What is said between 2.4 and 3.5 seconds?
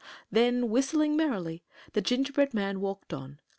man walked on.